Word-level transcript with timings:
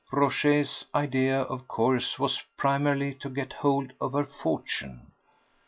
Rochez's 0.11 0.85
idea, 0.95 1.41
of 1.43 1.67
course, 1.67 2.17
was 2.17 2.41
primarily 2.57 3.13
to 3.13 3.29
get 3.29 3.53
hold 3.53 3.91
of 4.01 4.13
her 4.13 4.25
fortune. 4.25 5.11